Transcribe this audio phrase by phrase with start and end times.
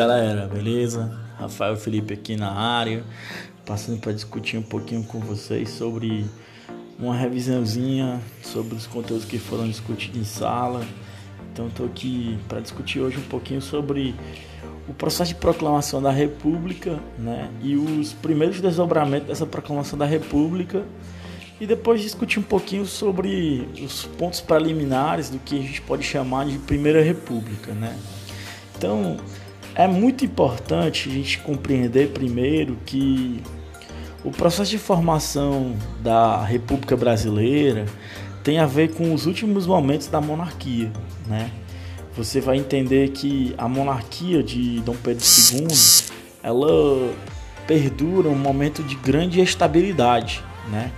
[0.00, 1.14] galera, beleza?
[1.38, 3.04] Rafael Felipe aqui na área,
[3.66, 6.24] passando para discutir um pouquinho com vocês sobre
[6.98, 10.82] uma revisãozinha sobre os conteúdos que foram discutidos em sala.
[11.52, 14.14] Então estou aqui para discutir hoje um pouquinho sobre
[14.88, 17.50] o processo de proclamação da República, né?
[17.60, 20.82] E os primeiros desdobramentos dessa proclamação da República
[21.60, 26.46] e depois discutir um pouquinho sobre os pontos preliminares do que a gente pode chamar
[26.46, 27.94] de Primeira República, né?
[28.78, 29.18] Então,
[29.74, 33.42] é muito importante a gente compreender primeiro que
[34.24, 37.86] o processo de formação da República Brasileira
[38.42, 40.90] tem a ver com os últimos momentos da monarquia,
[41.26, 41.50] né?
[42.16, 45.68] Você vai entender que a monarquia de Dom Pedro II,
[46.42, 47.14] ela
[47.66, 50.90] perdura um momento de grande estabilidade, né?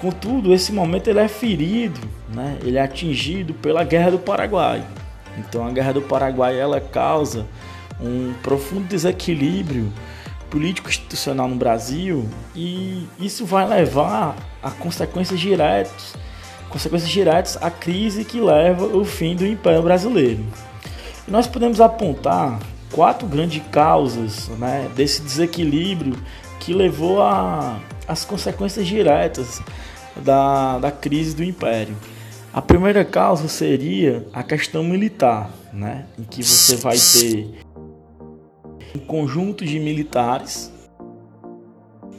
[0.00, 1.98] Contudo, esse momento ele é ferido,
[2.32, 2.56] né?
[2.62, 4.84] ele é atingido pela Guerra do Paraguai.
[5.36, 7.44] Então a Guerra do Paraguai ela causa
[8.00, 9.92] um profundo desequilíbrio
[10.50, 16.14] político-institucional no Brasil e isso vai levar a consequências diretas,
[16.68, 20.44] consequências diretas à crise que leva o fim do Império Brasileiro.
[21.26, 22.58] E nós podemos apontar
[22.92, 26.16] quatro grandes causas né, desse desequilíbrio
[26.58, 27.18] que levou
[28.06, 29.60] às consequências diretas
[30.16, 31.96] da, da crise do Império.
[32.52, 36.06] A primeira causa seria a questão militar, né?
[36.18, 37.60] em que você vai ter
[38.94, 40.72] um conjunto de militares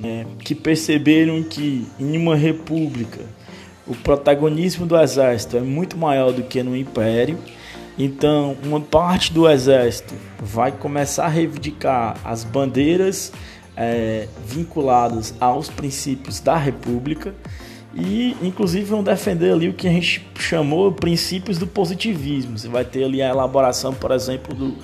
[0.00, 3.20] né, que perceberam que em uma república
[3.86, 7.38] o protagonismo do exército é muito maior do que no império.
[7.98, 13.32] Então, uma parte do exército vai começar a reivindicar as bandeiras
[13.76, 17.34] é, vinculadas aos princípios da república
[17.94, 22.58] e inclusive vão defender ali o que a gente chamou princípios do positivismo.
[22.58, 24.76] Você vai ter ali a elaboração, por exemplo, do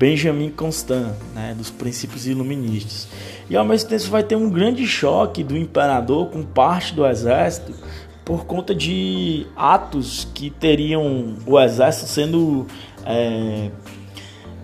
[0.00, 3.06] Benjamin Constant, né, dos princípios iluministas.
[3.50, 7.74] E ao mesmo tempo vai ter um grande choque do imperador com parte do exército
[8.24, 12.66] por conta de atos que teriam o exército sendo
[13.04, 13.70] é,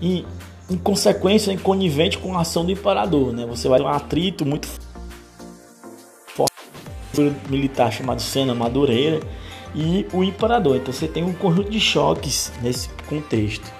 [0.00, 0.24] em,
[0.70, 3.34] em consequência, em conivente com a ação do imperador.
[3.34, 3.44] Né?
[3.44, 4.66] Você vai ter um atrito muito
[7.50, 9.20] militar chamado Sena Madureira
[9.74, 10.76] e o imperador.
[10.76, 13.70] Então você tem um conjunto de choques nesse contexto.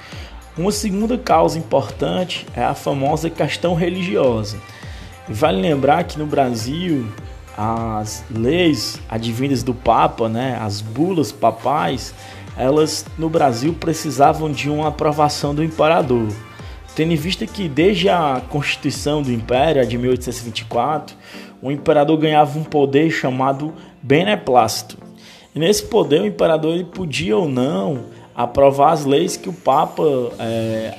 [0.59, 4.57] Uma segunda causa importante é a famosa questão religiosa.
[5.29, 7.07] Vale lembrar que no Brasil
[7.55, 12.15] as leis advindas do Papa, né, as bulas papais,
[12.57, 16.29] elas no Brasil precisavam de uma aprovação do imperador.
[16.95, 21.15] Tendo em vista que desde a Constituição do Império, a de 1824,
[21.61, 24.97] o imperador ganhava um poder chamado beneplácito.
[25.55, 30.03] E nesse poder o imperador ele podia ou não aprovar as leis que o Papa
[30.39, 30.95] é,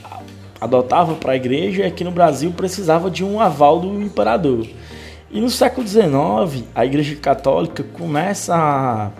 [0.60, 4.68] adotava para a igreja e aqui no Brasil precisava de um aval do imperador.
[5.30, 9.12] E no século XIX a Igreja Católica começa a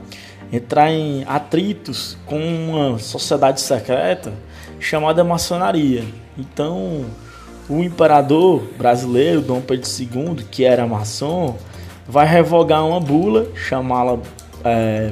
[0.52, 4.34] entrar em atritos com uma sociedade secreta
[4.80, 6.04] chamada maçonaria.
[6.38, 7.06] Então
[7.70, 11.56] o imperador brasileiro, Dom Pedro II, que era maçom,
[12.08, 14.18] vai revogar uma bula, chamá-la
[14.64, 15.12] é,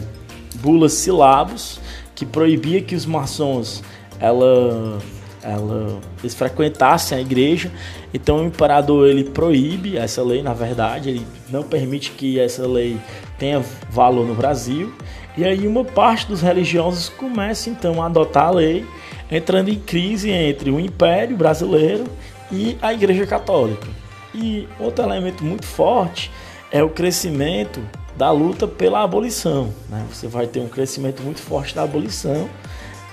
[0.55, 1.79] Bula Silabos,
[2.15, 3.83] que proibia que os maçons
[4.19, 4.99] ela,
[5.43, 7.71] ela, eles frequentassem a igreja.
[8.13, 12.97] Então o imperador ele proíbe essa lei, na verdade, ele não permite que essa lei
[13.37, 14.93] tenha valor no Brasil.
[15.37, 18.85] E aí uma parte dos religiosos começa então a adotar a lei,
[19.29, 22.05] entrando em crise entre o Império Brasileiro
[22.49, 23.87] e a Igreja Católica.
[24.33, 26.31] E outro elemento muito forte
[26.71, 27.81] é o crescimento
[28.17, 29.73] da luta pela abolição.
[29.89, 30.05] Né?
[30.11, 32.49] Você vai ter um crescimento muito forte da abolição,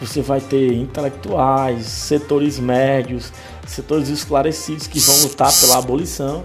[0.01, 3.33] você vai ter intelectuais, setores médios,
[3.67, 6.45] setores esclarecidos que vão lutar pela abolição.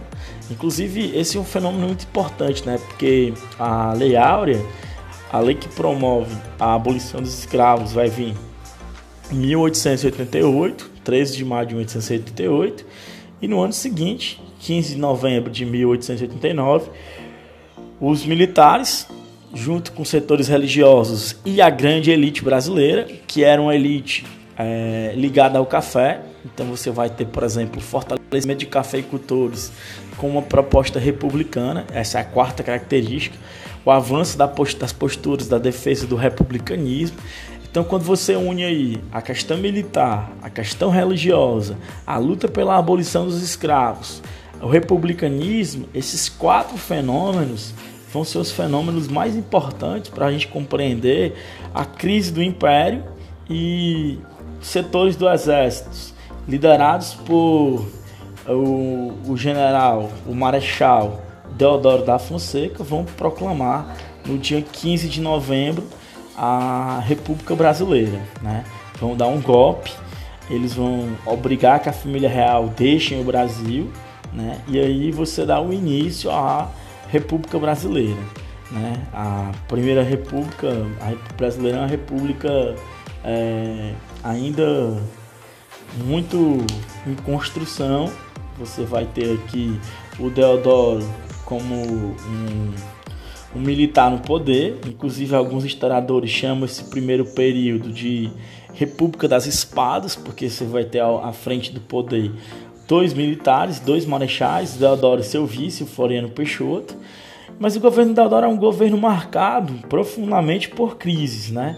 [0.49, 2.77] Inclusive, esse é um fenômeno muito importante, né?
[2.77, 4.63] porque a Lei Áurea,
[5.31, 8.35] a lei que promove a abolição dos escravos, vai vir
[9.31, 12.85] em 1888 13 de maio de 1888,
[13.41, 16.89] e no ano seguinte, 15 de novembro de 1889,
[17.99, 19.07] os militares,
[19.53, 24.25] junto com setores religiosos e a grande elite brasileira, que era uma elite
[24.57, 29.71] é, ligada ao café, então você vai ter, por exemplo, fortalecimento de cafeicultores
[30.17, 33.37] com uma proposta republicana, essa é a quarta característica,
[33.85, 37.17] o avanço das posturas da defesa do republicanismo.
[37.69, 43.25] Então, quando você une aí a questão militar, a questão religiosa, a luta pela abolição
[43.25, 44.21] dos escravos,
[44.61, 47.73] o republicanismo, esses quatro fenômenos
[48.11, 51.35] vão ser os fenômenos mais importantes para a gente compreender
[51.73, 53.03] a crise do império
[53.49, 54.19] e
[54.61, 56.15] setores do exército
[56.47, 57.85] liderados por
[58.47, 61.21] o, o general, o marechal
[61.51, 65.83] Deodoro da Fonseca, vão proclamar no dia 15 de novembro
[66.37, 68.21] a República Brasileira.
[68.41, 68.63] Né?
[68.99, 69.91] Vão dar um golpe,
[70.49, 73.91] eles vão obrigar que a família real deixe o Brasil,
[74.33, 74.61] né?
[74.67, 76.69] e aí você dá o início à
[77.09, 78.21] República Brasileira.
[78.71, 79.07] Né?
[79.13, 80.67] A primeira república,
[80.99, 82.75] a República Brasileira é uma república
[83.23, 83.93] é,
[84.23, 85.01] ainda
[86.05, 86.65] muito
[87.05, 88.11] em construção.
[88.57, 89.79] Você vai ter aqui
[90.19, 91.07] o Deodoro
[91.45, 92.73] como um,
[93.55, 94.79] um militar no poder.
[94.85, 98.29] Inclusive, alguns historiadores chamam esse primeiro período de
[98.73, 102.31] República das Espadas, porque você vai ter à frente do poder
[102.87, 106.95] dois militares, dois marechais, Deodoro e seu vice, o Floriano Peixoto.
[107.59, 111.77] Mas o governo Deodoro é um governo marcado profundamente por crises, né?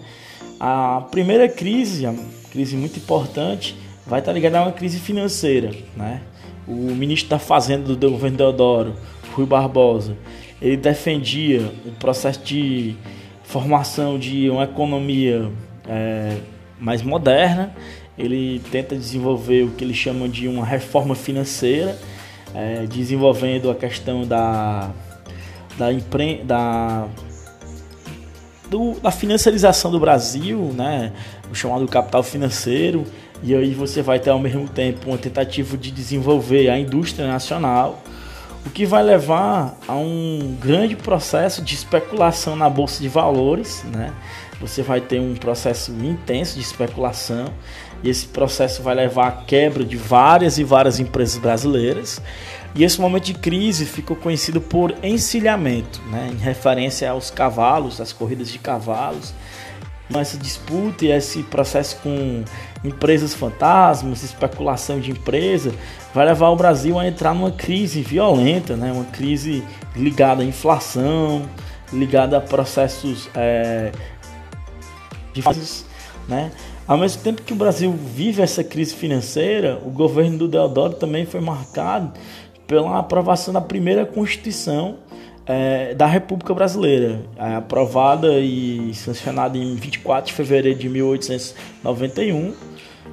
[0.60, 2.14] A primeira crise, a
[2.52, 3.76] crise muito importante,
[4.06, 6.22] vai estar ligada a uma crise financeira, né?
[6.68, 8.94] O ministro da Fazenda do governo Deodoro,
[9.34, 10.16] Rui Barbosa,
[10.62, 12.96] ele defendia o processo de
[13.44, 15.50] formação de uma economia
[15.88, 16.38] é,
[16.80, 17.74] mais moderna.
[18.20, 21.98] Ele tenta desenvolver o que ele chama de uma reforma financeira,
[22.54, 24.92] é, desenvolvendo a questão da
[25.80, 26.44] da, impre...
[26.44, 27.08] da...
[28.70, 31.12] Do, da financiarização do Brasil, né?
[31.50, 33.04] o chamado capital financeiro,
[33.42, 38.04] e aí você vai ter ao mesmo tempo uma tentativa de desenvolver a indústria nacional,
[38.64, 44.14] o que vai levar a um grande processo de especulação na bolsa de valores, né?
[44.62, 47.46] Você vai ter um processo intenso de especulação
[48.04, 52.22] e esse processo vai levar à quebra de várias e várias empresas brasileiras.
[52.76, 56.30] E esse momento de crise ficou conhecido por encilhamento, né?
[56.32, 59.34] em referência aos cavalos, às corridas de cavalos.
[60.14, 62.44] Essa disputa e esse processo com
[62.84, 65.72] empresas fantasmas, especulação de empresa,
[66.14, 68.92] vai levar o Brasil a entrar numa crise violenta, né?
[68.92, 69.64] uma crise
[69.96, 71.48] ligada à inflação,
[71.94, 73.92] ligada a processos é,
[75.34, 75.86] difíceis,
[76.28, 76.52] né?
[76.90, 81.24] Ao mesmo tempo que o Brasil vive essa crise financeira, o governo do Deodoro também
[81.24, 82.12] foi marcado
[82.66, 84.98] pela aprovação da primeira Constituição
[85.46, 92.56] é, da República Brasileira, é, aprovada e sancionada em 24 de fevereiro de 1891,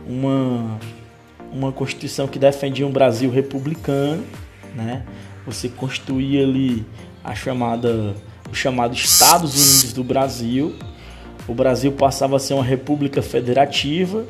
[0.09, 0.81] uma,
[1.53, 4.25] uma Constituição que defendia um Brasil republicano,
[4.75, 5.05] né?
[5.45, 6.83] Você constituía ali
[7.23, 8.15] a chamada,
[8.51, 10.75] o chamado Estados Unidos do Brasil.
[11.49, 14.25] O Brasil passava a ser uma república federativa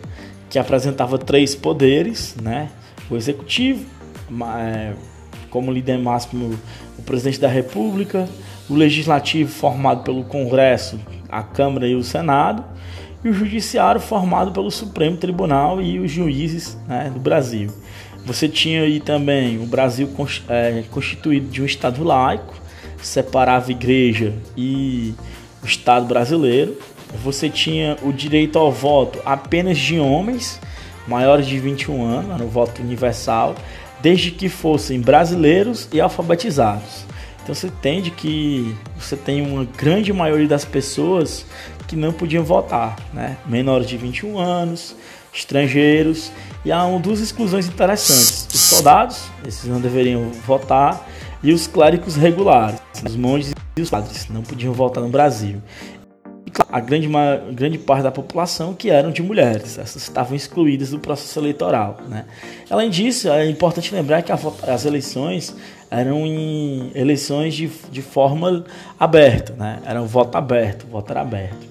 [0.50, 2.70] que apresentava três poderes, né?
[3.10, 3.84] O executivo,
[4.58, 4.92] é,
[5.50, 6.58] como líder máximo
[6.98, 8.28] o presidente da República,
[8.68, 12.64] o legislativo formado pelo Congresso, a Câmara e o Senado,
[13.24, 17.70] e o judiciário formado pelo Supremo Tribunal e os juízes né, do Brasil.
[18.24, 20.08] Você tinha aí também o Brasil
[20.48, 22.54] é, constituído de um Estado laico,
[23.00, 25.14] separava igreja e
[25.62, 26.76] o Estado brasileiro.
[27.22, 30.60] Você tinha o direito ao voto apenas de homens
[31.06, 33.54] maiores de 21 anos, era o voto universal,
[34.00, 37.04] desde que fossem brasileiros e alfabetizados.
[37.42, 41.46] Então você entende que você tem uma grande maioria das pessoas
[41.86, 43.36] que não podiam votar, né?
[43.46, 44.96] Menores de 21 anos,
[45.32, 46.32] estrangeiros,
[46.64, 48.48] e há uma duas exclusões interessantes.
[48.52, 51.08] Os soldados, esses não deveriam votar,
[51.40, 55.62] e os clérigos regulares, os monges e os padres, não podiam votar no Brasil
[56.70, 60.98] a grande, uma, grande parte da população que eram de mulheres, essas estavam excluídas do
[60.98, 61.98] processo eleitoral.
[62.08, 62.24] Né?
[62.70, 65.54] Além disso, é importante lembrar que a, as eleições
[65.90, 68.64] eram em eleições de, de forma
[68.98, 69.80] aberta, né?
[69.84, 71.66] era um voto aberto, voto era aberto.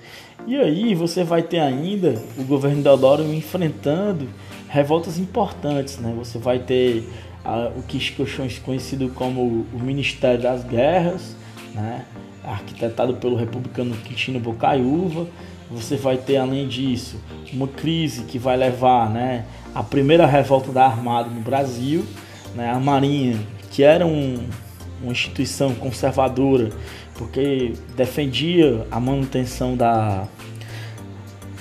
[0.48, 4.30] E aí você vai ter ainda o governo Deodoro enfrentando
[4.70, 6.14] revoltas importantes, né?
[6.18, 7.10] Você vai ter
[7.44, 11.36] a, o que é conhecido como o Ministério das Guerras,
[11.74, 12.06] né?
[12.46, 15.28] Arquitetado pelo republicano Quintino Bocaiúva.
[15.70, 17.20] Você vai ter, além disso,
[17.52, 22.06] uma crise que vai levar né, à primeira revolta da Armada no Brasil.
[22.54, 23.40] Né, a Marinha,
[23.72, 24.48] que era um,
[25.02, 26.70] uma instituição conservadora,
[27.16, 30.28] porque defendia a manutenção da,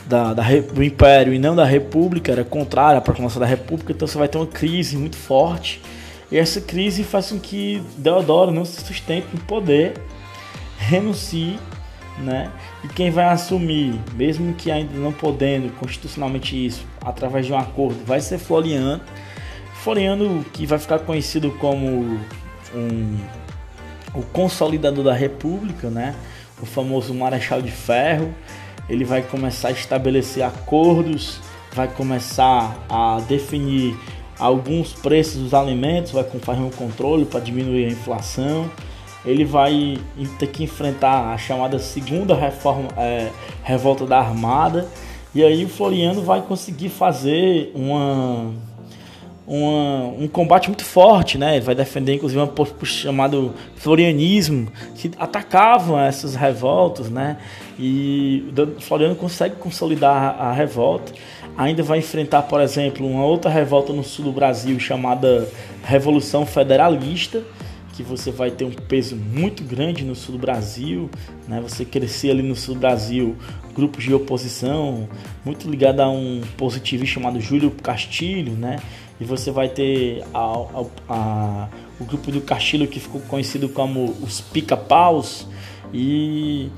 [0.07, 4.07] da, da, do Império e não da República, era contrária à proclamação da República, então
[4.07, 5.81] você vai ter uma crise muito forte.
[6.31, 9.95] E essa crise faz com que Deodoro não se sustente no poder
[10.85, 11.59] renuncie,
[12.19, 12.51] né?
[12.83, 18.05] E quem vai assumir, mesmo que ainda não podendo constitucionalmente isso, através de um acordo,
[18.05, 19.01] vai ser Floriano.
[19.83, 22.19] Floriano que vai ficar conhecido como
[22.75, 23.19] um,
[24.15, 26.15] o consolidador da República, né?
[26.63, 28.35] O famoso Marechal de Ferro.
[28.89, 31.41] Ele vai começar a estabelecer acordos
[31.75, 33.97] vai começar a definir
[34.39, 38.71] alguns preços dos alimentos, vai fazer um controle para diminuir a inflação.
[39.25, 39.99] Ele vai
[40.39, 43.31] ter que enfrentar a chamada segunda reforma, é,
[43.63, 44.89] revolta da Armada.
[45.35, 48.53] E aí o Floriano vai conseguir fazer uma
[49.47, 51.61] uma, um combate muito forte, né?
[51.61, 57.37] Vai defender inclusive um posto chamado florianismo, que atacavam essas revoltas, né?
[57.79, 61.13] E o Floriano consegue consolidar a revolta.
[61.57, 65.49] Ainda vai enfrentar, por exemplo, uma outra revolta no sul do Brasil chamada
[65.85, 67.43] Revolução Federalista,
[67.95, 71.09] que você vai ter um peso muito grande no sul do Brasil,
[71.47, 71.61] né?
[71.61, 73.37] Você crescer ali no sul do Brasil,
[73.73, 75.09] grupos de oposição,
[75.45, 78.81] muito ligado a um positivista chamado Júlio Castilho, né?
[79.21, 81.69] E você vai ter a, a, a,
[82.01, 85.47] o grupo do Castilho que ficou conhecido como os Pica-Paus
[85.93, 86.69] e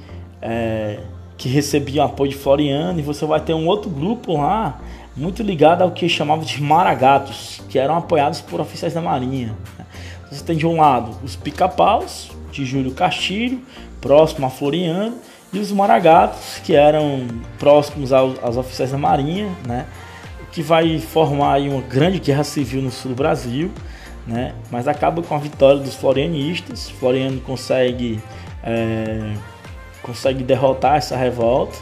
[0.42, 1.00] é,
[1.38, 2.98] que recebiam apoio de Floriano.
[2.98, 4.82] E você vai ter um outro grupo lá
[5.16, 9.56] muito ligado ao que chamava de Maragatos, que eram apoiados por oficiais da Marinha.
[9.78, 9.85] Né?
[10.30, 13.60] Você tem de um lado os Pica-Paus, de Júlio Castilho,
[14.00, 15.16] próximo a Floriano,
[15.52, 17.26] e os Maragatos, que eram
[17.58, 19.86] próximos aos, aos oficiais da Marinha, né?
[20.52, 23.70] que vai formar uma grande guerra civil no sul do Brasil,
[24.26, 24.54] né?
[24.70, 26.88] mas acaba com a vitória dos florianistas.
[26.90, 28.20] Floriano consegue,
[28.62, 29.34] é,
[30.02, 31.76] consegue derrotar essa revolta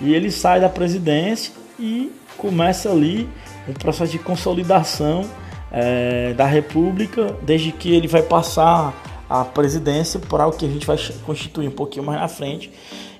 [0.00, 3.28] e ele sai da presidência e começa ali
[3.68, 5.24] um processo de consolidação
[5.70, 8.94] é, da República, desde que ele vai passar
[9.28, 12.72] a presidência para o que a gente vai constituir um pouquinho mais na frente,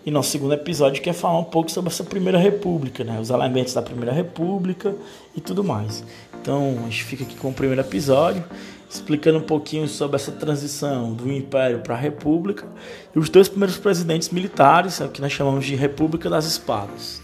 [0.05, 3.21] e nosso segundo episódio que é falar um pouco sobre essa primeira república, né?
[3.21, 4.95] Os elementos da primeira república
[5.37, 6.03] e tudo mais.
[6.41, 8.43] Então a gente fica aqui com o primeiro episódio,
[8.89, 12.67] explicando um pouquinho sobre essa transição do Império para a República
[13.15, 17.21] e os dois primeiros presidentes militares, é o que nós chamamos de República das Espadas.